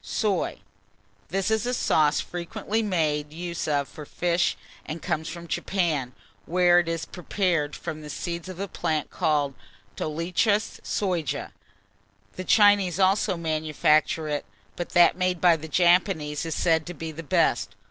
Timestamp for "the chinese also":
12.35-13.37